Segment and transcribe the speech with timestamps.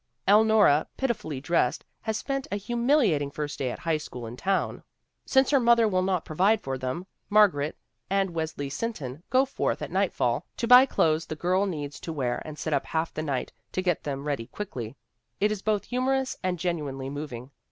[0.27, 4.81] Elnora, pitifully dressed, has spent a humiliating first day at high school in town.
[5.27, 7.77] Since her mother will not provide them, Margaret
[8.09, 10.89] and Wesley Sinton go forth at nightfall to xce THE WOMEN WHO MAKE OUR NOVELS
[10.89, 13.81] buy the clothes the girl needs to wear and sit up half the night to
[13.83, 14.95] get them ready quickly.
[15.39, 17.51] It is both hu morous and genuinely moving.